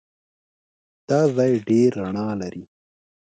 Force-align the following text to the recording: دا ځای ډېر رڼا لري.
دا 1.07 1.21
ځای 1.35 1.53
ډېر 1.67 1.91
رڼا 2.01 2.27
لري. 2.41 2.63